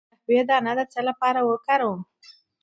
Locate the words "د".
0.03-0.03, 0.77-0.81